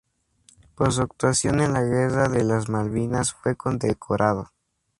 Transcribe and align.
Por 0.73 0.91
su 0.93 1.03
actuación 1.03 1.59
en 1.61 1.73
la 1.73 1.83
Guerra 1.83 2.27
de 2.27 2.43
las 2.43 2.69
Malvinas 2.69 3.33
fue 3.33 3.55
condecorado. 3.55 4.49